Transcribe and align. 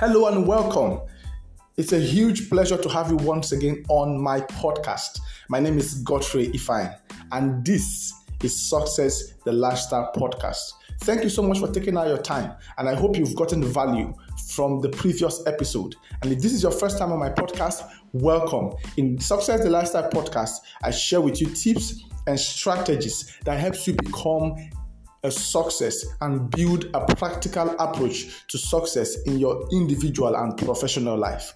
Hello 0.00 0.28
and 0.28 0.46
welcome. 0.46 0.98
It's 1.76 1.92
a 1.92 1.98
huge 1.98 2.48
pleasure 2.48 2.78
to 2.78 2.88
have 2.88 3.10
you 3.10 3.18
once 3.18 3.52
again 3.52 3.84
on 3.90 4.18
my 4.18 4.40
podcast. 4.40 5.20
My 5.50 5.60
name 5.60 5.76
is 5.76 5.96
Godfrey 5.96 6.48
Ifeanyi, 6.48 6.98
and 7.32 7.62
this 7.66 8.14
is 8.42 8.58
Success 8.58 9.34
the 9.44 9.52
Lifestyle 9.52 10.10
Podcast. 10.16 10.72
Thank 11.00 11.22
you 11.22 11.28
so 11.28 11.42
much 11.42 11.58
for 11.58 11.70
taking 11.70 11.98
out 11.98 12.06
your 12.06 12.16
time, 12.16 12.54
and 12.78 12.88
I 12.88 12.94
hope 12.94 13.18
you've 13.18 13.36
gotten 13.36 13.62
value 13.62 14.14
from 14.48 14.80
the 14.80 14.88
previous 14.88 15.46
episode. 15.46 15.96
And 16.22 16.32
if 16.32 16.40
this 16.40 16.54
is 16.54 16.62
your 16.62 16.72
first 16.72 16.96
time 16.96 17.12
on 17.12 17.18
my 17.18 17.28
podcast, 17.28 17.82
welcome. 18.14 18.72
In 18.96 19.20
Success 19.20 19.62
the 19.62 19.68
Lifestyle 19.68 20.08
Podcast, 20.08 20.60
I 20.82 20.92
share 20.92 21.20
with 21.20 21.42
you 21.42 21.48
tips 21.48 22.04
and 22.26 22.40
strategies 22.40 23.36
that 23.44 23.60
helps 23.60 23.86
you 23.86 23.92
become 24.02 24.56
a 25.22 25.30
success 25.30 26.04
and 26.20 26.50
build 26.50 26.86
a 26.94 27.14
practical 27.14 27.70
approach 27.78 28.46
to 28.48 28.58
success 28.58 29.16
in 29.26 29.38
your 29.38 29.68
individual 29.72 30.34
and 30.36 30.56
professional 30.56 31.16
life. 31.16 31.54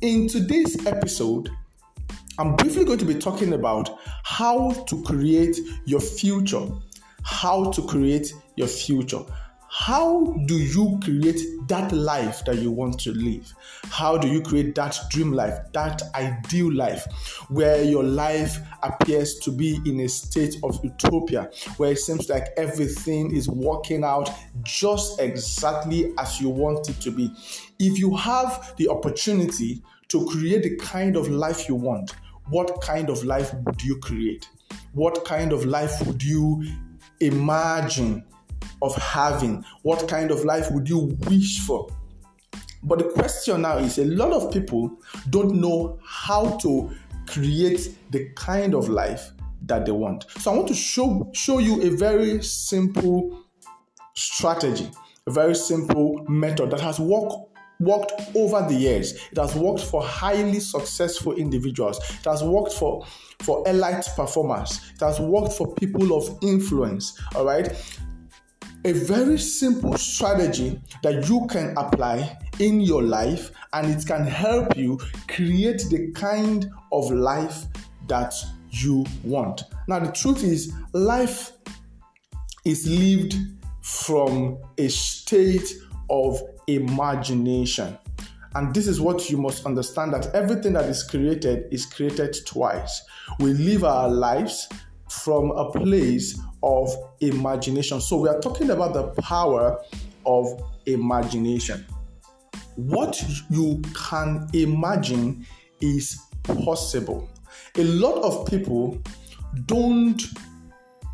In 0.00 0.28
today's 0.28 0.86
episode, 0.86 1.50
I'm 2.38 2.56
briefly 2.56 2.84
going 2.84 2.98
to 2.98 3.04
be 3.04 3.16
talking 3.16 3.52
about 3.52 3.98
how 4.24 4.70
to 4.70 5.02
create 5.02 5.58
your 5.84 6.00
future. 6.00 6.66
How 7.22 7.70
to 7.70 7.82
create 7.82 8.32
your 8.56 8.68
future. 8.68 9.20
How 9.72 10.34
do 10.46 10.58
you 10.58 10.98
create 11.00 11.40
that 11.68 11.92
life 11.92 12.44
that 12.44 12.58
you 12.58 12.72
want 12.72 12.98
to 13.00 13.12
live? 13.12 13.54
How 13.84 14.18
do 14.18 14.26
you 14.26 14.42
create 14.42 14.74
that 14.74 14.98
dream 15.10 15.32
life, 15.32 15.60
that 15.72 16.02
ideal 16.16 16.72
life, 16.72 17.06
where 17.48 17.80
your 17.84 18.02
life 18.02 18.58
appears 18.82 19.38
to 19.38 19.52
be 19.52 19.78
in 19.86 20.00
a 20.00 20.08
state 20.08 20.56
of 20.64 20.84
utopia, 20.84 21.50
where 21.76 21.92
it 21.92 21.98
seems 21.98 22.28
like 22.28 22.48
everything 22.56 23.34
is 23.34 23.48
working 23.48 24.02
out 24.02 24.28
just 24.64 25.20
exactly 25.20 26.12
as 26.18 26.40
you 26.40 26.48
want 26.48 26.88
it 26.88 27.00
to 27.02 27.12
be? 27.12 27.30
If 27.78 27.96
you 27.96 28.16
have 28.16 28.74
the 28.76 28.88
opportunity 28.88 29.84
to 30.08 30.26
create 30.26 30.64
the 30.64 30.76
kind 30.78 31.16
of 31.16 31.28
life 31.28 31.68
you 31.68 31.76
want, 31.76 32.16
what 32.48 32.80
kind 32.80 33.08
of 33.08 33.22
life 33.22 33.54
would 33.54 33.80
you 33.84 33.98
create? 33.98 34.48
What 34.94 35.24
kind 35.24 35.52
of 35.52 35.64
life 35.64 36.04
would 36.04 36.24
you 36.24 36.64
imagine 37.20 38.24
of 38.82 38.94
having? 38.96 39.64
What 39.82 40.08
kind 40.08 40.30
of 40.30 40.44
life 40.44 40.70
would 40.70 40.88
you 40.88 41.16
wish 41.28 41.60
for? 41.60 41.88
But 42.82 42.98
the 42.98 43.04
question 43.04 43.62
now 43.62 43.78
is 43.78 43.98
a 43.98 44.04
lot 44.04 44.32
of 44.32 44.52
people 44.52 44.90
don't 45.28 45.56
know 45.56 45.98
how 46.04 46.56
to 46.58 46.90
create 47.26 47.94
the 48.10 48.30
kind 48.34 48.74
of 48.74 48.88
life 48.88 49.32
that 49.66 49.84
they 49.84 49.92
want. 49.92 50.24
So 50.38 50.52
I 50.52 50.56
want 50.56 50.68
to 50.68 50.74
show 50.74 51.30
show 51.34 51.58
you 51.58 51.82
a 51.82 51.90
very 51.90 52.42
simple 52.42 53.44
strategy, 54.14 54.90
a 55.26 55.30
very 55.30 55.54
simple 55.54 56.24
method 56.28 56.70
that 56.70 56.80
has 56.80 56.98
worked 56.98 57.34
worked 57.80 58.12
over 58.34 58.66
the 58.68 58.74
years. 58.74 59.12
It 59.30 59.38
has 59.38 59.54
worked 59.54 59.82
for 59.82 60.02
highly 60.02 60.60
successful 60.60 61.32
individuals. 61.32 61.98
It 61.98 62.24
has 62.24 62.42
worked 62.42 62.72
for 62.72 63.06
for 63.42 63.66
elite 63.68 64.06
performers. 64.16 64.80
It 64.94 65.00
has 65.00 65.20
worked 65.20 65.52
for 65.52 65.74
people 65.74 66.16
of 66.16 66.38
influence. 66.42 67.20
All 67.34 67.44
right 67.44 67.74
a 68.84 68.92
very 68.92 69.38
simple 69.38 69.96
strategy 69.96 70.80
that 71.02 71.28
you 71.28 71.46
can 71.48 71.74
apply 71.76 72.38
in 72.58 72.80
your 72.80 73.02
life 73.02 73.50
and 73.72 73.90
it 73.90 74.06
can 74.06 74.24
help 74.24 74.76
you 74.76 74.98
create 75.28 75.84
the 75.90 76.10
kind 76.12 76.70
of 76.92 77.10
life 77.10 77.64
that 78.08 78.34
you 78.70 79.04
want. 79.22 79.62
Now, 79.86 79.98
the 79.98 80.12
truth 80.12 80.42
is, 80.42 80.72
life 80.92 81.52
is 82.64 82.86
lived 82.88 83.34
from 83.82 84.58
a 84.78 84.88
state 84.88 85.74
of 86.08 86.42
imagination. 86.66 87.98
And 88.54 88.74
this 88.74 88.88
is 88.88 89.00
what 89.00 89.30
you 89.30 89.36
must 89.36 89.64
understand 89.64 90.12
that 90.12 90.34
everything 90.34 90.72
that 90.72 90.86
is 90.86 91.02
created 91.02 91.66
is 91.70 91.86
created 91.86 92.36
twice. 92.46 93.02
We 93.38 93.52
live 93.52 93.84
our 93.84 94.08
lives 94.08 94.68
from 95.10 95.50
a 95.50 95.70
place 95.70 96.40
of 96.62 96.94
imagination. 97.20 98.00
So, 98.00 98.16
we 98.16 98.28
are 98.28 98.40
talking 98.40 98.70
about 98.70 98.94
the 98.94 99.08
power 99.22 99.82
of 100.24 100.62
imagination. 100.86 101.84
What 102.76 103.22
you 103.50 103.82
can 103.94 104.48
imagine 104.52 105.46
is 105.80 106.18
possible. 106.42 107.28
A 107.76 107.84
lot 107.84 108.22
of 108.22 108.46
people 108.48 108.98
don't 109.66 110.22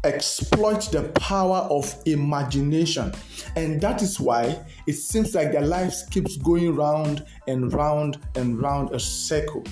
exploit 0.04 0.82
the 0.92 1.02
power 1.14 1.66
of 1.70 1.94
imagination 2.06 3.12
and 3.56 3.80
that 3.80 4.02
is 4.02 4.20
why 4.20 4.56
it 4.86 4.92
seems 4.92 5.34
like 5.34 5.50
their 5.50 5.66
lives 5.66 6.04
keeps 6.10 6.36
going 6.36 6.74
round 6.76 7.26
and 7.48 7.72
round 7.72 8.18
and 8.36 8.60
round 8.62 8.94
a 8.94 9.00
circle 9.00 9.64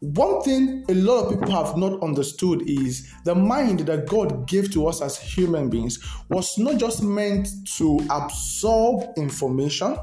one 0.00 0.42
thing 0.42 0.84
a 0.88 0.94
lot 0.94 1.24
of 1.24 1.30
people 1.30 1.52
have 1.52 1.76
not 1.76 2.02
understood 2.02 2.68
is 2.68 3.10
the 3.24 3.34
mind 3.34 3.80
that 3.80 4.06
God 4.06 4.46
gave 4.46 4.70
to 4.72 4.86
us 4.86 5.00
as 5.00 5.18
human 5.18 5.70
beings 5.70 5.98
was 6.28 6.58
not 6.58 6.78
just 6.78 7.02
meant 7.02 7.48
to 7.76 7.98
absorb 8.10 9.06
information, 9.16 9.96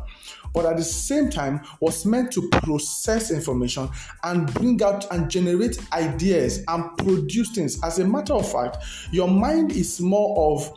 but 0.53 0.65
at 0.65 0.77
the 0.77 0.83
same 0.83 1.29
time 1.29 1.61
was 1.79 2.05
meant 2.05 2.31
to 2.33 2.49
process 2.49 3.29
information 3.29 3.87
and 4.23 4.51
bring 4.55 4.81
out 4.81 5.11
and 5.11 5.29
generate 5.29 5.79
ideas 5.93 6.63
and 6.67 6.97
produce 6.97 7.51
things. 7.51 7.81
As 7.83 7.99
a 7.99 8.05
matter 8.05 8.33
of 8.33 8.51
fact, 8.51 8.77
your 9.11 9.27
mind 9.27 9.73
is 9.73 9.99
more 10.01 10.53
of 10.53 10.75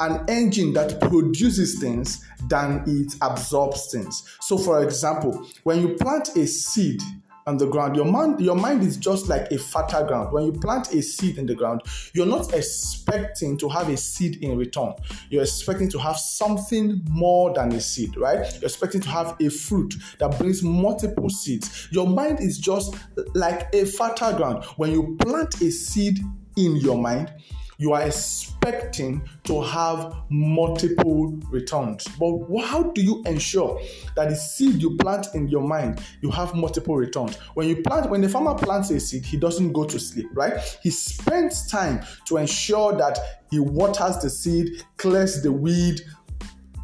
an 0.00 0.24
engine 0.28 0.72
that 0.74 1.00
produces 1.00 1.80
things 1.80 2.24
than 2.48 2.84
it 2.86 3.16
absorbs 3.20 3.90
things. 3.90 4.22
So, 4.40 4.56
for 4.56 4.84
example, 4.84 5.44
when 5.64 5.80
you 5.80 5.94
plant 5.96 6.36
a 6.36 6.46
seed, 6.46 7.02
on 7.48 7.56
the 7.56 7.66
ground. 7.66 7.96
Your 7.96 8.04
mind, 8.04 8.40
your 8.40 8.54
mind 8.54 8.82
is 8.82 8.98
just 8.98 9.28
like 9.28 9.50
a 9.50 9.58
fertile 9.58 10.06
ground. 10.06 10.32
When 10.32 10.44
you 10.44 10.52
plant 10.52 10.92
a 10.92 11.02
seed 11.02 11.38
in 11.38 11.46
the 11.46 11.54
ground, 11.54 11.82
you're 12.12 12.26
not 12.26 12.52
expecting 12.52 13.56
to 13.58 13.68
have 13.70 13.88
a 13.88 13.96
seed 13.96 14.42
in 14.42 14.56
return. 14.58 14.92
You're 15.30 15.42
expecting 15.42 15.88
to 15.90 15.98
have 15.98 16.18
something 16.18 17.00
more 17.08 17.54
than 17.54 17.72
a 17.72 17.80
seed, 17.80 18.16
right? 18.18 18.52
You're 18.54 18.64
expecting 18.64 19.00
to 19.00 19.08
have 19.08 19.34
a 19.40 19.48
fruit 19.48 19.94
that 20.18 20.38
brings 20.38 20.62
multiple 20.62 21.30
seeds. 21.30 21.88
Your 21.90 22.06
mind 22.06 22.40
is 22.40 22.58
just 22.58 22.94
like 23.34 23.74
a 23.74 23.86
fertile 23.86 24.36
ground. 24.36 24.64
When 24.76 24.92
you 24.92 25.16
plant 25.20 25.60
a 25.62 25.70
seed 25.70 26.20
in 26.56 26.76
your 26.76 26.98
mind, 26.98 27.32
you 27.78 27.92
are 27.92 28.02
expecting 28.02 29.22
to 29.44 29.62
have 29.62 30.16
multiple 30.28 31.28
returns. 31.48 32.06
But 32.18 32.38
how 32.60 32.82
do 32.82 33.00
you 33.00 33.22
ensure 33.24 33.80
that 34.16 34.28
the 34.28 34.36
seed 34.36 34.82
you 34.82 34.96
plant 34.96 35.28
in 35.34 35.48
your 35.48 35.62
mind, 35.62 36.02
you 36.20 36.30
have 36.32 36.54
multiple 36.54 36.96
returns? 36.96 37.36
When 37.54 37.68
you 37.68 37.82
plant, 37.82 38.10
when 38.10 38.20
the 38.20 38.28
farmer 38.28 38.54
plants 38.54 38.90
a 38.90 38.98
seed, 38.98 39.24
he 39.24 39.36
doesn't 39.36 39.72
go 39.72 39.84
to 39.84 39.98
sleep, 40.00 40.26
right? 40.34 40.58
He 40.82 40.90
spends 40.90 41.68
time 41.70 42.04
to 42.26 42.38
ensure 42.38 42.96
that 42.96 43.18
he 43.50 43.60
waters 43.60 44.18
the 44.18 44.28
seed, 44.28 44.84
clears 44.96 45.40
the 45.42 45.52
weed, 45.52 46.00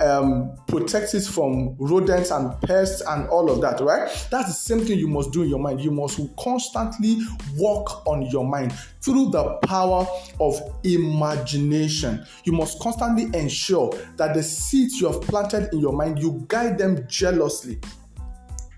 um, 0.05 0.57
protect 0.67 1.15
it 1.15 1.25
from 1.25 1.77
rodents 1.79 2.31
and 2.31 2.61
pests 2.63 3.03
and 3.09 3.29
all 3.29 3.51
of 3.51 3.61
that, 3.63 3.81
right? 3.81 4.09
That's 4.31 4.49
the 4.49 4.53
same 4.53 4.85
thing 4.85 4.99
you 4.99 5.09
must 5.09 5.33
do 5.33 5.43
in 5.43 5.49
your 5.49 5.59
mind. 5.59 5.81
You 5.81 5.91
must 5.91 6.21
constantly 6.37 7.19
work 7.57 8.07
on 8.07 8.23
your 8.23 8.47
mind 8.47 8.73
through 9.01 9.31
the 9.31 9.59
power 9.65 10.07
of 10.41 10.61
imagination. 10.85 12.25
You 12.45 12.53
must 12.53 12.79
constantly 12.81 13.25
ensure 13.39 13.93
that 14.17 14.35
the 14.35 14.43
seeds 14.43 15.01
you 15.01 15.11
have 15.11 15.23
planted 15.23 15.73
in 15.73 15.81
your 15.81 15.93
mind, 15.93 16.19
you 16.19 16.45
guide 16.49 16.79
them 16.79 17.07
jealously. 17.09 17.81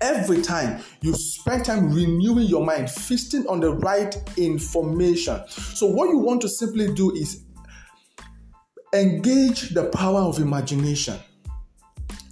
Every 0.03 0.43
time 0.43 0.83
you 1.01 1.15
spend 1.15 1.65
time 1.65 1.91
renewing 1.91 2.47
your 2.47 2.65
mind, 2.65 2.91
feasting 2.91 3.47
on 3.47 3.61
the 3.61 3.73
right 3.73 4.15
information. 4.37 5.41
So, 5.49 5.87
what 5.87 6.11
you 6.11 6.19
want 6.19 6.43
to 6.43 6.51
simply 6.51 6.93
do 6.93 7.13
is 7.15 7.46
engage 8.93 9.71
the 9.71 9.85
power 9.91 10.21
of 10.21 10.39
imagination. 10.39 11.19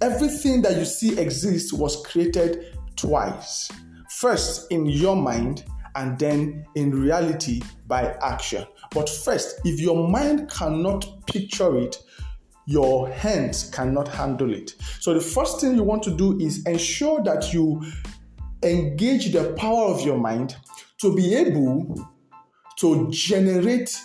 Everything 0.01 0.61
that 0.61 0.77
you 0.77 0.85
see 0.85 1.17
exists 1.19 1.73
was 1.73 2.05
created 2.05 2.77
twice. 2.95 3.71
First 4.09 4.71
in 4.71 4.85
your 4.85 5.15
mind, 5.15 5.65
and 5.95 6.19
then 6.19 6.65
in 6.75 6.91
reality 6.91 7.61
by 7.87 8.15
action. 8.21 8.65
But 8.91 9.09
first, 9.09 9.61
if 9.63 9.79
your 9.79 10.07
mind 10.07 10.49
cannot 10.49 11.25
picture 11.25 11.77
it, 11.77 11.97
your 12.65 13.09
hands 13.09 13.69
cannot 13.69 14.07
handle 14.07 14.53
it. 14.53 14.75
So, 14.99 15.13
the 15.13 15.21
first 15.21 15.61
thing 15.61 15.75
you 15.75 15.83
want 15.83 16.03
to 16.03 16.15
do 16.15 16.37
is 16.39 16.65
ensure 16.65 17.23
that 17.23 17.53
you 17.53 17.83
engage 18.63 19.31
the 19.31 19.53
power 19.53 19.85
of 19.85 20.01
your 20.01 20.17
mind 20.17 20.55
to 20.99 21.15
be 21.15 21.35
able 21.35 22.09
to 22.79 23.09
generate 23.11 23.97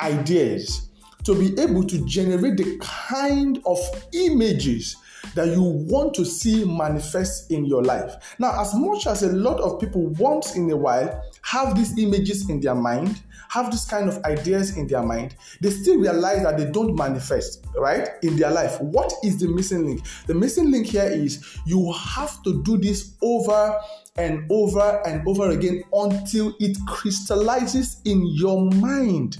ideas 0.00 0.89
to 1.24 1.34
be 1.34 1.58
able 1.60 1.84
to 1.84 2.04
generate 2.06 2.56
the 2.56 2.78
kind 2.80 3.60
of 3.66 3.78
images 4.12 4.96
that 5.34 5.48
you 5.48 5.62
want 5.62 6.14
to 6.14 6.24
see 6.24 6.64
manifest 6.64 7.50
in 7.50 7.64
your 7.64 7.82
life. 7.82 8.36
Now, 8.38 8.60
as 8.60 8.74
much 8.74 9.06
as 9.06 9.22
a 9.22 9.32
lot 9.32 9.60
of 9.60 9.80
people 9.80 10.06
once 10.14 10.56
in 10.56 10.70
a 10.70 10.76
while 10.76 11.22
have 11.42 11.76
these 11.76 11.96
images 11.98 12.48
in 12.48 12.60
their 12.60 12.74
mind, 12.74 13.22
have 13.48 13.70
this 13.70 13.84
kind 13.84 14.08
of 14.08 14.22
ideas 14.24 14.76
in 14.76 14.86
their 14.86 15.02
mind, 15.02 15.34
they 15.60 15.70
still 15.70 15.98
realize 15.98 16.42
that 16.42 16.56
they 16.56 16.70
don't 16.70 16.94
manifest, 16.94 17.66
right, 17.76 18.08
in 18.22 18.36
their 18.36 18.50
life. 18.50 18.80
What 18.80 19.12
is 19.24 19.38
the 19.38 19.48
missing 19.48 19.86
link? 19.86 20.02
The 20.26 20.34
missing 20.34 20.70
link 20.70 20.86
here 20.86 21.04
is 21.04 21.58
you 21.66 21.92
have 21.92 22.42
to 22.44 22.62
do 22.62 22.78
this 22.78 23.16
over 23.22 23.76
and 24.16 24.44
over 24.50 25.00
and 25.06 25.26
over 25.26 25.50
again 25.50 25.82
until 25.92 26.54
it 26.58 26.76
crystallizes 26.86 28.00
in 28.04 28.26
your 28.26 28.68
mind, 28.72 29.38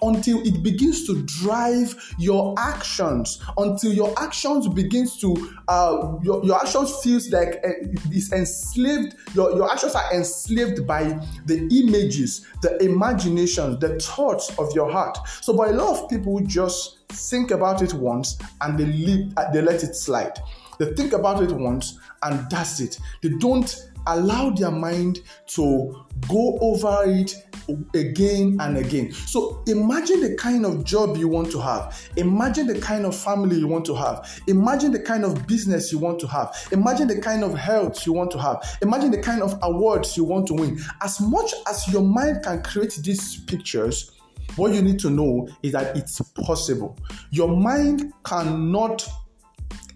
until 0.00 0.40
it 0.46 0.62
begins 0.62 1.06
to 1.06 1.22
drive 1.24 1.94
your 2.18 2.54
actions, 2.56 3.42
until 3.58 3.92
your 3.92 4.14
actions 4.18 4.68
begins 4.68 5.18
to 5.20 5.34
uh, 5.68 6.16
your, 6.22 6.44
your 6.44 6.60
actions 6.60 6.94
feels 7.02 7.30
like 7.30 7.60
uh, 7.64 7.70
is 8.12 8.32
enslaved. 8.32 9.16
Your, 9.34 9.56
your 9.56 9.70
actions 9.70 9.94
are 9.94 10.14
enslaved 10.14 10.86
by 10.86 11.04
the 11.46 11.68
images, 11.72 12.46
the 12.62 12.78
imaginations, 12.82 13.80
the 13.80 13.98
thoughts 13.98 14.56
of 14.58 14.72
your 14.74 14.90
heart. 14.90 15.18
So, 15.40 15.56
but 15.56 15.70
a 15.70 15.72
lot 15.72 15.98
of 15.98 16.08
people 16.08 16.38
just 16.40 16.98
think 17.08 17.50
about 17.50 17.82
it 17.82 17.92
once 17.92 18.38
and 18.60 18.78
they 18.78 18.86
leave, 18.86 19.32
uh, 19.36 19.50
they 19.50 19.62
let 19.62 19.82
it 19.82 19.96
slide. 19.96 20.38
They 20.78 20.92
think 20.94 21.12
about 21.12 21.42
it 21.42 21.52
once 21.52 21.98
and 22.22 22.48
that's 22.50 22.80
it. 22.80 22.98
They 23.22 23.30
don't 23.30 23.91
allow 24.06 24.50
their 24.50 24.70
mind 24.70 25.20
to 25.48 26.04
go 26.28 26.58
over 26.60 27.04
it 27.06 27.34
again 27.94 28.56
and 28.60 28.76
again. 28.76 29.12
So 29.12 29.62
imagine 29.66 30.20
the 30.20 30.34
kind 30.36 30.66
of 30.66 30.84
job 30.84 31.16
you 31.16 31.28
want 31.28 31.50
to 31.52 31.60
have. 31.60 32.10
Imagine 32.16 32.66
the 32.66 32.80
kind 32.80 33.06
of 33.06 33.16
family 33.16 33.56
you 33.56 33.68
want 33.68 33.84
to 33.86 33.94
have. 33.94 34.42
Imagine 34.48 34.92
the 34.92 35.00
kind 35.00 35.24
of 35.24 35.46
business 35.46 35.92
you 35.92 35.98
want 35.98 36.18
to 36.20 36.26
have. 36.26 36.54
Imagine 36.72 37.08
the 37.08 37.20
kind 37.20 37.44
of 37.44 37.54
health 37.56 38.06
you 38.06 38.12
want 38.12 38.30
to 38.32 38.38
have. 38.38 38.78
Imagine 38.82 39.10
the 39.10 39.20
kind 39.20 39.42
of 39.42 39.58
awards 39.62 40.16
you 40.16 40.24
want 40.24 40.46
to 40.48 40.54
win. 40.54 40.80
As 41.02 41.20
much 41.20 41.52
as 41.68 41.86
your 41.92 42.02
mind 42.02 42.42
can 42.42 42.62
create 42.62 42.98
these 43.02 43.40
pictures, 43.44 44.12
what 44.56 44.74
you 44.74 44.82
need 44.82 44.98
to 45.00 45.10
know 45.10 45.48
is 45.62 45.72
that 45.72 45.96
it's 45.96 46.20
possible. 46.20 46.98
Your 47.30 47.48
mind 47.48 48.12
cannot 48.24 49.06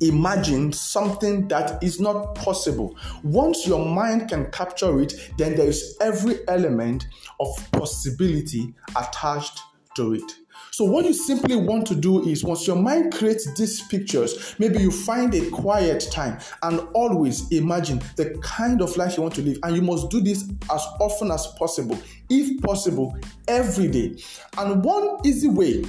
imagine 0.00 0.72
something 0.72 1.48
that 1.48 1.82
is 1.82 2.00
not 2.00 2.34
possible. 2.34 2.96
Once 3.22 3.66
your 3.66 3.84
mind 3.84 4.28
can 4.28 4.50
capture 4.50 5.00
it, 5.00 5.14
then 5.38 5.54
there 5.56 5.68
is 5.68 5.96
every 6.00 6.38
element 6.48 7.06
of 7.40 7.48
possibility 7.72 8.74
attached 8.96 9.60
to 9.96 10.14
it. 10.14 10.32
So, 10.70 10.84
what 10.84 11.06
you 11.06 11.14
simply 11.14 11.56
want 11.56 11.86
to 11.86 11.94
do 11.94 12.22
is 12.28 12.44
once 12.44 12.66
your 12.66 12.76
mind 12.76 13.14
creates 13.14 13.52
these 13.54 13.82
pictures, 13.88 14.54
maybe 14.58 14.78
you 14.78 14.90
find 14.90 15.34
a 15.34 15.48
quiet 15.50 16.06
time 16.10 16.38
and 16.62 16.80
always 16.92 17.50
imagine 17.50 18.02
the 18.16 18.38
kind 18.42 18.82
of 18.82 18.94
life 18.96 19.16
you 19.16 19.22
want 19.22 19.34
to 19.36 19.42
live. 19.42 19.58
And 19.62 19.74
you 19.74 19.82
must 19.82 20.10
do 20.10 20.20
this 20.20 20.44
as 20.70 20.86
often 21.00 21.30
as 21.30 21.46
possible, 21.58 21.98
if 22.28 22.62
possible, 22.62 23.16
every 23.48 23.88
day. 23.88 24.16
And 24.58 24.84
one 24.84 25.18
easy 25.24 25.48
way 25.48 25.82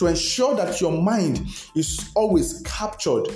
to 0.00 0.06
ensure 0.06 0.54
that 0.56 0.80
your 0.80 0.92
mind 0.92 1.42
is 1.76 2.10
always 2.16 2.62
captured 2.62 3.26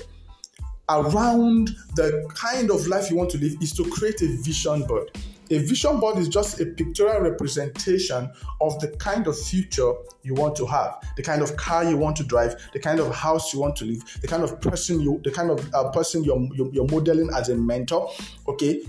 around 0.89 1.69
the 1.95 2.27
kind 2.35 2.71
of 2.71 2.87
life 2.87 3.11
you 3.11 3.17
want 3.17 3.29
to 3.29 3.37
live 3.37 3.55
is 3.61 3.71
to 3.73 3.85
create 3.91 4.23
a 4.23 4.27
vision 4.43 4.83
board. 4.85 5.11
A 5.51 5.59
vision 5.59 6.01
board 6.01 6.17
is 6.17 6.27
just 6.27 6.61
a 6.61 6.65
pictorial 6.65 7.21
representation 7.21 8.31
of 8.63 8.81
the 8.81 8.89
kind 8.97 9.27
of 9.27 9.39
future 9.39 9.93
you 10.23 10.33
want 10.33 10.57
to 10.57 10.65
have, 10.65 11.03
the 11.19 11.23
kind 11.23 11.43
of 11.43 11.55
car 11.59 11.85
you 11.85 11.99
want 11.99 12.17
to 12.17 12.25
drive, 12.25 12.57
the 12.73 12.81
kind 12.81 12.99
of 12.99 13.15
house 13.15 13.53
you 13.53 13.61
want 13.61 13.77
to 13.77 13.85
live, 13.85 14.03
the 14.23 14.27
kind 14.27 14.43
of 14.43 14.59
person 14.63 15.03
you, 15.03 15.21
the 15.23 15.31
kind 15.31 15.51
of 15.51 15.75
uh, 15.75 15.91
person 15.91 16.25
you're, 16.25 16.49
you're 16.73 16.89
modeling 16.89 17.29
as 17.35 17.51
a 17.51 17.55
mentor. 17.55 18.11
Okay, 18.49 18.83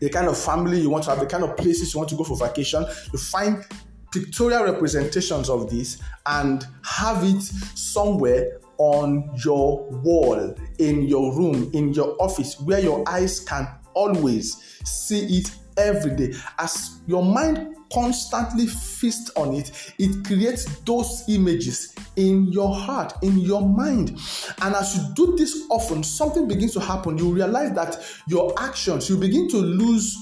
the 0.00 0.08
kind 0.10 0.28
of 0.28 0.38
family 0.38 0.80
you 0.80 0.90
want 0.90 1.02
to 1.04 1.10
have, 1.10 1.18
the 1.18 1.26
kind 1.26 1.42
of 1.42 1.56
places 1.56 1.92
you 1.92 1.98
want 1.98 2.08
to 2.10 2.16
go 2.16 2.22
for 2.22 2.36
vacation. 2.36 2.84
You 3.12 3.18
find 3.18 3.64
pictorial 4.14 4.64
representations 4.64 5.50
of 5.50 5.68
this 5.68 5.98
and 6.26 6.66
have 6.84 7.24
it 7.24 7.42
somewhere 7.42 8.60
on 8.78 9.30
your 9.44 9.84
wall, 10.02 10.54
in 10.78 11.02
your 11.02 11.36
room, 11.36 11.70
in 11.74 11.92
your 11.92 12.16
office, 12.20 12.60
where 12.60 12.80
your 12.80 13.02
eyes 13.08 13.40
can 13.40 13.68
always 13.94 14.80
see 14.84 15.38
it 15.38 15.50
every 15.76 16.14
day. 16.14 16.34
As 16.58 17.00
your 17.06 17.24
mind 17.24 17.74
constantly 17.92 18.66
feasts 18.66 19.30
on 19.36 19.54
it, 19.54 19.94
it 19.98 20.24
creates 20.24 20.64
those 20.80 21.24
images 21.28 21.94
in 22.16 22.46
your 22.52 22.74
heart, 22.74 23.12
in 23.22 23.38
your 23.38 23.62
mind. 23.62 24.18
And 24.62 24.74
as 24.74 24.96
you 24.96 25.02
do 25.14 25.36
this 25.36 25.66
often, 25.70 26.02
something 26.02 26.48
begins 26.48 26.72
to 26.74 26.80
happen. 26.80 27.18
You 27.18 27.32
realize 27.32 27.72
that 27.74 28.04
your 28.26 28.52
actions, 28.58 29.08
you 29.08 29.16
begin 29.16 29.48
to 29.50 29.58
lose 29.58 30.16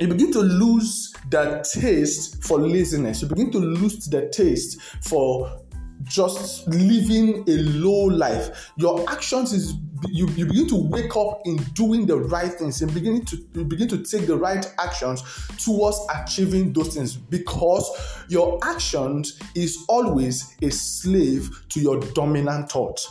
you 0.00 0.08
begin 0.08 0.32
to 0.32 0.40
lose 0.40 1.12
the 1.30 1.66
taste 1.72 2.42
for 2.44 2.60
laziness. 2.60 3.22
You 3.22 3.28
begin 3.28 3.50
to 3.52 3.58
lose 3.58 4.06
the 4.06 4.28
taste 4.28 4.80
for 5.02 5.62
just 6.04 6.68
living 6.68 7.44
a 7.48 7.56
low 7.56 8.04
life. 8.04 8.70
Your 8.76 9.08
actions 9.10 9.52
is 9.52 9.74
you, 10.08 10.28
you 10.30 10.46
begin 10.46 10.68
to 10.68 10.76
wake 10.76 11.16
up 11.16 11.40
in 11.44 11.56
doing 11.74 12.06
the 12.06 12.16
right 12.16 12.52
things 12.52 12.80
and 12.82 12.94
beginning 12.94 13.24
to 13.24 13.36
begin 13.64 13.88
to 13.88 13.98
take 13.98 14.28
the 14.28 14.36
right 14.36 14.72
actions 14.78 15.22
towards 15.58 15.98
achieving 16.14 16.72
those 16.72 16.94
things 16.94 17.16
because 17.16 17.90
your 18.28 18.60
actions 18.62 19.40
is 19.56 19.84
always 19.88 20.56
a 20.62 20.70
slave 20.70 21.64
to 21.70 21.80
your 21.80 21.98
dominant 22.14 22.70
thought. 22.70 23.04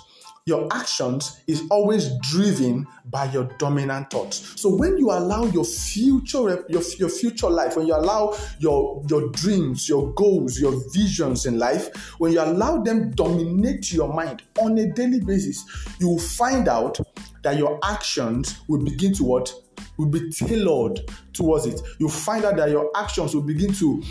your 0.48 0.66
actions 0.72 1.42
is 1.48 1.64
always 1.70 2.18
driven 2.22 2.88
by 3.10 3.26
your 3.32 3.46
dominant 3.58 4.10
thoughts. 4.10 4.60
So 4.60 4.76
when 4.76 4.98
you 4.98 5.12
allow 5.12 5.46
your 5.46 5.66
future 5.66 6.66
your, 6.70 6.82
your 6.98 7.10
future 7.10 7.50
life, 7.50 7.76
when 7.76 7.88
you 7.88 7.96
allow 7.96 8.38
your 8.60 9.04
your 9.10 9.30
dreams, 9.30 9.88
your 9.88 10.14
goals, 10.14 10.60
your 10.60 10.74
visions 10.94 11.46
in 11.46 11.58
life, 11.58 11.96
when 12.20 12.34
you 12.34 12.42
allow 12.42 12.82
them 12.82 13.12
dominate 13.12 13.92
your 13.92 14.14
mind 14.14 14.44
on 14.60 14.78
a 14.78 14.92
daily 14.92 15.20
basis, 15.20 15.64
you 16.00 16.10
will 16.10 16.20
find 16.20 16.68
out 16.68 17.00
that 17.44 17.58
your 17.58 17.80
actions 17.84 18.60
will 18.68 18.84
begin 18.84 19.14
to 19.14 19.24
what 19.24 19.54
will 19.98 20.08
be 20.08 20.30
tailored 20.30 21.00
towards 21.34 21.66
it. 21.66 21.82
You 22.00 22.10
find 22.10 22.46
out 22.46 22.58
that 22.58 22.70
your 22.70 22.90
actions 22.96 23.36
will 23.36 23.42
begin 23.42 23.74
to 23.76 24.04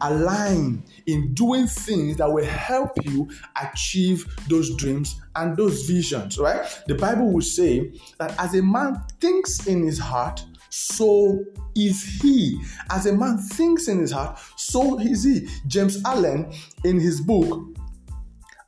align 0.00 0.82
in 1.06 1.32
doing 1.34 1.66
things 1.66 2.16
that 2.16 2.30
will 2.30 2.44
help 2.44 2.92
you 3.04 3.28
achieve 3.60 4.26
those 4.48 4.74
dreams 4.76 5.20
and 5.36 5.56
those 5.56 5.82
visions, 5.86 6.38
right? 6.38 6.66
The 6.86 6.94
Bible 6.94 7.30
will 7.32 7.42
say 7.42 7.92
that 8.18 8.38
as 8.44 8.54
a 8.54 8.62
man 8.62 9.02
thinks 9.22 9.66
in 9.66 9.82
his 9.82 9.98
heart, 9.98 10.44
so 10.68 11.42
is 11.74 12.04
he. 12.20 12.60
As 12.90 13.06
a 13.06 13.12
man 13.16 13.38
thinks 13.38 13.88
in 13.88 13.98
his 13.98 14.12
heart, 14.12 14.38
so 14.56 15.00
is 15.00 15.24
he. 15.24 15.48
James 15.66 16.04
Allen, 16.04 16.52
in 16.84 17.00
his 17.00 17.22
book, 17.22 17.74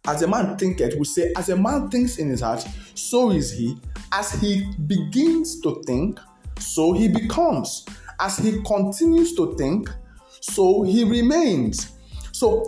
As 0.06 0.22
a 0.22 0.26
man 0.26 0.56
thinketh, 0.56 0.96
will 0.96 1.04
say, 1.04 1.30
As 1.36 1.50
a 1.50 1.56
man 1.56 1.90
thinks 1.90 2.16
in 2.16 2.30
his 2.30 2.40
heart, 2.40 2.66
so 2.94 3.32
is 3.32 3.52
he. 3.52 3.78
As 4.12 4.32
he 4.40 4.64
begins 4.86 5.60
to 5.60 5.82
think, 5.86 6.18
so 6.58 6.94
he 6.94 7.08
becomes. 7.08 7.84
As 8.18 8.38
he 8.38 8.62
continues 8.62 9.34
to 9.34 9.54
think, 9.56 9.90
so 10.40 10.84
he 10.84 11.04
remains. 11.04 11.98
So 12.32 12.64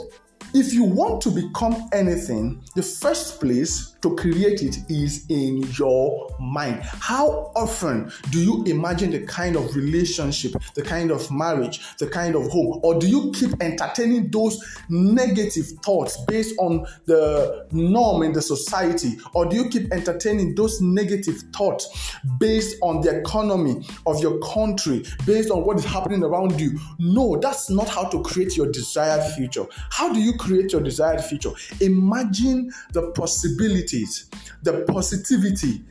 if 0.55 0.73
you 0.73 0.85
want 0.85 1.21
to 1.23 1.31
become 1.31 1.89
anything, 1.93 2.63
the 2.75 2.83
first 2.83 3.41
place 3.41 3.97
to 4.01 4.15
create 4.17 4.63
it 4.63 4.79
is 4.89 5.27
in 5.29 5.63
your 5.79 6.29
mind. 6.39 6.81
How 6.83 7.53
often 7.57 8.13
do 8.31 8.41
you 8.41 8.65
imagine 8.65 9.11
the 9.11 9.27
kind 9.27 9.57
of 9.57 9.75
relationship, 9.75 10.53
the 10.75 10.83
kind 10.83 11.11
of 11.11 11.31
marriage, 11.31 11.81
the 11.99 12.07
kind 12.07 12.37
of 12.37 12.49
home, 12.49 12.81
or 12.83 12.99
do 12.99 13.09
you 13.09 13.33
keep 13.33 13.61
entertaining 13.61 14.31
those 14.31 14.63
negative 14.89 15.67
thoughts 15.85 16.17
based 16.27 16.55
on 16.59 16.87
the 17.07 17.67
norm 17.73 18.23
in 18.23 18.33
the 18.33 18.43
society, 18.43 19.19
or 19.35 19.47
do 19.47 19.57
you 19.57 19.69
keep 19.69 19.93
entertaining 19.93 20.55
those 20.55 20.81
negative 20.81 21.43
thoughts 21.53 22.15
based 22.39 22.77
on 22.83 23.01
the 23.01 23.19
economy 23.19 23.85
of 24.07 24.23
your 24.23 24.39
country, 24.39 25.05
based 25.27 25.51
on 25.51 25.65
what 25.65 25.77
is 25.77 25.85
happening 25.85 26.23
around 26.23 26.61
you? 26.61 26.79
No, 26.99 27.37
that's 27.37 27.69
not 27.69 27.89
how 27.89 28.05
to 28.05 28.23
create 28.23 28.57
your 28.57 28.71
desired 28.71 29.25
future. 29.35 29.67
How 29.91 30.13
do 30.13 30.21
you 30.21 30.35
create 30.39 30.73
your 30.73 30.83
desired 30.83 31.21
future? 31.21 31.51
Imagine 31.81 32.73
the 32.93 33.11
possibilities, 33.11 34.31
the 34.63 34.85
positivity, 34.89 35.83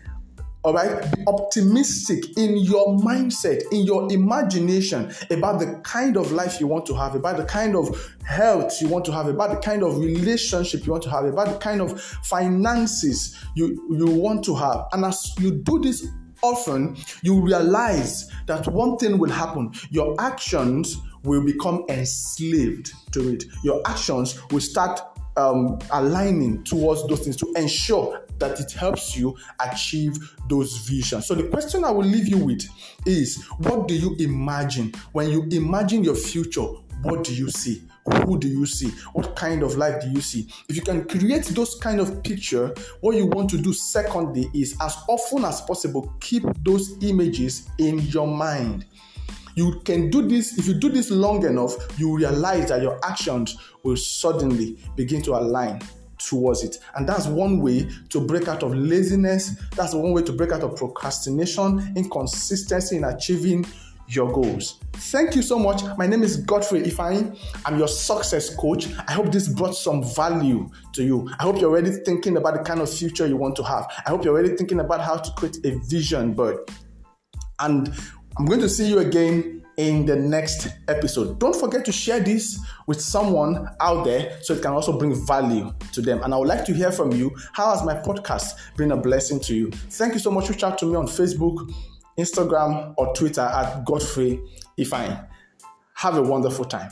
all 0.64 0.74
right 0.74 1.16
be 1.16 1.24
optimistic 1.28 2.38
in 2.38 2.58
your 2.58 2.98
mindset 2.98 3.62
in 3.72 3.86
your 3.86 4.12
imagination 4.12 5.10
about 5.30 5.60
the 5.60 5.80
kind 5.84 6.18
of 6.18 6.32
life 6.32 6.60
you 6.60 6.68
want 6.68 6.86
to 6.86 6.94
have 6.94 7.16
about 7.16 7.38
the 7.38 7.46
kind 7.46 7.76
of 7.76 8.14
health 8.26 8.82
you 8.82 8.88
want 8.90 9.06
to 9.06 9.12
have 9.12 9.28
about 9.28 9.50
the 9.50 9.58
kind 9.58 9.84
of 9.84 9.98
relationship 9.98 10.86
you 10.86 10.92
want 10.92 11.04
to 11.04 11.10
have 11.10 11.24
about 11.24 11.48
the 11.48 11.58
kind 11.60 11.80
of 11.80 12.02
finances 12.02 13.38
you 13.56 13.68
you 13.98 14.08
want 14.08 14.44
to 14.44 14.54
have 14.56 14.86
and 14.92 15.06
as 15.06 15.34
you 15.40 15.52
do 15.52 15.80
this 15.80 16.08
often 16.44 16.96
you 17.22 17.40
realize 17.40 18.30
that 18.46 18.68
one 18.68 18.98
thing 18.98 19.18
will 19.18 19.30
happen 19.30 19.72
your 19.90 20.16
actions 20.20 20.98
will 21.24 21.44
become 21.44 21.84
enslaved 21.90 22.92
to 23.12 23.30
it 23.30 23.46
your 23.64 23.82
actions 23.86 24.40
will 24.52 24.62
start 24.62 25.00
um, 25.38 25.78
aligning 25.92 26.64
towards 26.64 27.08
those 27.08 27.22
things 27.22 27.38
to 27.38 27.54
ensure 27.56 28.26
that 28.40 28.60
it 28.60 28.72
helps 28.72 29.16
you 29.16 29.38
achieve 29.60 30.36
those 30.50 30.78
visions. 30.78 31.28
So, 31.28 31.36
the 31.36 31.44
question 31.44 31.84
I 31.84 31.92
will 31.92 32.06
leave 32.06 32.28
you 32.28 32.38
with 32.38 32.68
is 33.06 33.44
what 33.60 33.88
do 33.88 33.96
you 33.96 34.16
imagine? 34.20 34.94
When 35.14 35.30
you 35.30 35.48
imagine 35.52 36.04
your 36.04 36.16
future, 36.16 36.66
what 37.04 37.24
do 37.24 37.34
you 37.34 37.50
see? 37.50 37.84
Who 38.26 38.38
do 38.40 38.48
you 38.48 38.66
see? 38.66 38.90
What 39.14 39.36
kind 39.36 39.64
of 39.64 39.76
life 39.76 40.02
do 40.02 40.10
you 40.10 40.22
see? 40.22 40.48
If 40.70 40.76
you 40.76 40.82
can 40.82 41.06
create 41.06 41.46
those 41.46 41.76
kind 41.76 42.00
of 42.00 42.24
picture, 42.24 42.74
what 43.02 43.16
you 43.16 43.28
want 43.28 43.50
to 43.52 43.58
do 43.58 43.74
secondly 43.74 44.50
is 44.54 44.76
as 44.82 44.96
often 45.08 45.46
as 45.46 45.62
possible 45.62 46.14
keep 46.20 46.44
those 46.64 47.02
images 47.02 47.70
in 47.80 48.00
your 48.00 48.28
mind. 48.28 48.86
You 49.56 49.82
can 49.86 50.10
do 50.10 50.28
this 50.28 50.58
if 50.58 50.68
you 50.68 50.76
do 50.76 50.90
this 50.90 51.10
long 51.10 51.44
enough, 51.44 51.76
you 52.00 52.16
realize 52.16 52.70
that 52.70 52.82
your 52.82 53.00
actions 53.04 53.58
will 53.84 53.98
suddenly 53.98 54.78
begin 54.96 55.22
to 55.24 55.36
align 55.36 55.82
towards 56.20 56.64
it. 56.64 56.78
And 56.96 57.08
that's 57.08 57.28
one 57.28 57.60
way 57.60 57.88
to 58.10 58.20
break 58.20 58.48
out 58.48 58.64
of 58.64 58.76
laziness. 58.76 59.56
That's 59.76 59.94
one 59.94 60.12
way 60.12 60.22
to 60.24 60.34
break 60.34 60.52
out 60.52 60.62
of 60.62 60.76
procrastination, 60.76 61.94
inconsistency 61.96 62.98
in 62.98 63.04
achieving 63.04 63.66
your 64.08 64.32
goals. 64.32 64.80
Thank 64.94 65.36
you 65.36 65.42
so 65.42 65.60
much. 65.60 65.82
My 65.98 66.08
name 66.08 66.24
is 66.24 66.38
Godfrey 66.38 66.82
Ifeanyi. 66.82 67.38
I'm 67.66 67.78
your 67.78 67.88
success 67.88 68.56
coach. 68.56 68.88
I 69.08 69.12
hope 69.12 69.32
this 69.32 69.48
brought 69.48 69.76
some 69.76 70.04
value 70.16 70.70
to 70.94 71.04
you. 71.04 71.30
I 71.40 71.44
hope 71.44 71.60
you're 71.60 71.70
already 71.70 71.92
thinking 71.92 72.38
about 72.38 72.56
the 72.56 72.64
kind 72.64 72.80
of 72.80 72.92
future 72.92 73.28
you 73.28 73.38
want 73.38 73.56
to 73.58 73.64
have. 73.64 73.86
I 74.06 74.10
hope 74.10 74.24
you're 74.24 74.34
already 74.34 74.56
thinking 74.56 74.80
about 74.80 75.02
how 75.02 75.18
to 75.18 75.32
create 75.32 75.58
a 75.66 75.78
vision 75.88 76.34
board. 76.34 76.58
And 77.60 77.94
I'm 78.38 78.46
going 78.46 78.62
to 78.62 78.70
see 78.70 78.88
you 78.88 79.00
again 79.00 79.58
in 79.78 80.06
the 80.06 80.16
next 80.16 80.70
episode. 80.88 81.40
Don't 81.40 81.56
forget 81.56 81.86
to 81.86 81.92
share 81.92 82.20
this 82.20 82.60
with 82.88 83.00
someone 83.00 83.68
out 83.80 84.06
there 84.06 84.40
so 84.42 84.56
it 84.56 84.62
can 84.62 84.72
also 84.72 84.98
bring 84.98 85.14
value 85.28 85.72
to 85.92 86.02
them. 86.02 86.24
And 86.24 86.34
I 86.34 86.38
would 86.38 86.48
like 86.48 86.66
to 86.66 86.74
hear 86.74 86.92
from 86.92 87.12
you. 87.12 87.36
How 87.54 87.72
has 87.72 87.84
my 87.84 87.94
podcast 87.94 88.56
been 88.76 88.92
a 88.92 88.98
blessing 88.98 89.40
to 89.42 89.56
you? 89.56 89.70
Thank 89.72 90.14
you 90.14 90.20
so 90.20 90.32
much. 90.32 90.50
Reach 90.50 90.64
out 90.64 90.78
to 90.80 90.86
me 90.86 90.96
on 90.96 91.06
Facebook 91.06 91.72
Instagram 92.18 92.94
or 92.98 93.14
Twitter 93.14 93.42
at 93.42 93.86
Godfrey 93.86 94.42
Ifeanyi. 94.78 95.28
Have 95.96 96.18
a 96.18 96.22
wonderful 96.22 96.66
time. 96.66 96.92